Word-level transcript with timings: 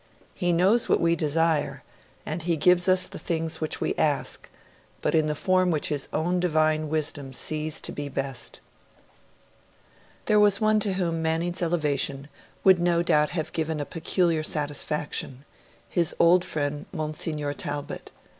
He 0.33 0.51
knows 0.51 0.89
what 0.89 0.99
we 0.99 1.15
desire, 1.15 1.83
and 2.25 2.41
He 2.41 2.57
gives 2.57 2.87
us 2.89 3.07
the 3.07 3.19
things 3.19 3.57
for 3.57 3.59
which 3.59 3.79
we 3.79 3.93
ask; 3.99 4.49
but 4.99 5.13
in 5.13 5.27
the 5.27 5.35
form 5.35 5.69
which 5.69 5.89
His 5.89 6.09
own 6.11 6.39
Divine 6.39 6.89
Wisdom 6.89 7.33
sees 7.33 7.79
to 7.81 7.91
be 7.91 8.09
best.' 8.09 8.59
There 10.25 10.39
was 10.39 10.59
one 10.59 10.79
to 10.79 10.93
whom 10.93 11.21
Manning's 11.21 11.61
elevation 11.61 12.29
would 12.63 12.79
no 12.79 13.03
doubt 13.03 13.29
have 13.29 13.53
given 13.53 13.79
a 13.79 13.85
peculiar 13.85 14.41
satisfaction 14.41 15.45
his 15.87 16.15
old 16.19 16.43
friend 16.43 16.87
Monsignor 16.91 17.53
Talbot. 17.53 18.11